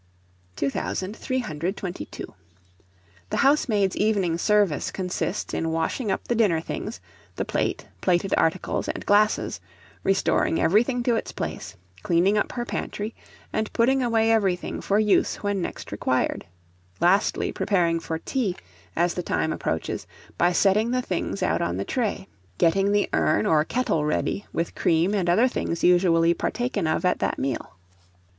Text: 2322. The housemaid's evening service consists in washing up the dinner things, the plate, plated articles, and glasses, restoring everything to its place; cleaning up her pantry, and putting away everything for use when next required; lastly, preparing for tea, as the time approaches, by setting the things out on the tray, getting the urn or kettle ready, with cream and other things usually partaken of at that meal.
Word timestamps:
2322. 0.55 2.33
The 3.29 3.37
housemaid's 3.37 3.95
evening 3.95 4.39
service 4.39 4.89
consists 4.89 5.53
in 5.53 5.69
washing 5.71 6.09
up 6.11 6.27
the 6.27 6.33
dinner 6.33 6.59
things, 6.59 6.99
the 7.35 7.45
plate, 7.45 7.85
plated 8.01 8.33
articles, 8.35 8.87
and 8.87 9.05
glasses, 9.05 9.59
restoring 10.03 10.59
everything 10.59 11.03
to 11.03 11.15
its 11.15 11.31
place; 11.31 11.75
cleaning 12.01 12.35
up 12.35 12.53
her 12.53 12.65
pantry, 12.65 13.13
and 13.53 13.71
putting 13.73 14.01
away 14.01 14.31
everything 14.31 14.81
for 14.81 14.97
use 14.97 15.35
when 15.43 15.61
next 15.61 15.91
required; 15.91 16.47
lastly, 16.99 17.51
preparing 17.51 17.99
for 17.99 18.17
tea, 18.17 18.55
as 18.95 19.13
the 19.13 19.21
time 19.21 19.53
approaches, 19.53 20.07
by 20.35 20.51
setting 20.51 20.89
the 20.89 21.03
things 21.03 21.43
out 21.43 21.61
on 21.61 21.77
the 21.77 21.85
tray, 21.85 22.27
getting 22.57 22.91
the 22.91 23.07
urn 23.13 23.45
or 23.45 23.63
kettle 23.63 24.03
ready, 24.03 24.47
with 24.51 24.73
cream 24.73 25.13
and 25.13 25.29
other 25.29 25.47
things 25.47 25.83
usually 25.83 26.33
partaken 26.33 26.87
of 26.87 27.05
at 27.05 27.19
that 27.19 27.37
meal. 27.37 27.75